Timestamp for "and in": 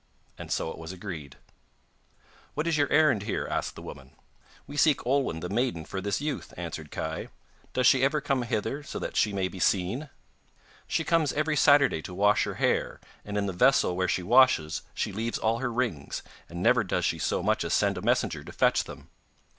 13.23-13.45